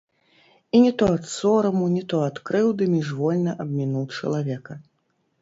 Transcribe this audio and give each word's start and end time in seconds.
І 0.77 0.79
не 0.85 0.91
то 1.01 1.09
ад 1.17 1.27
сораму, 1.33 1.85
не 1.97 2.01
то 2.15 2.23
ад 2.29 2.41
крыўды 2.51 2.83
міжвольна 2.95 3.51
абмінуў 3.67 4.09
чалавека. 4.19 4.73